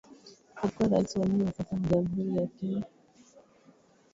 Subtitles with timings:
[0.55, 2.85] Alikuwa raisi wa nne na wa sasa wa Jamhuri ya Kenya